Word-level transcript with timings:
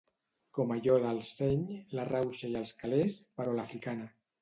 Com 0.57 0.73
allò 0.75 0.95
del 1.03 1.21
seny, 1.27 1.63
la 2.01 2.07
rauxa 2.11 2.53
i 2.55 2.59
els 2.65 2.75
calés 2.83 3.23
però 3.39 3.57
a 3.57 3.63
l'africana. 3.63 4.15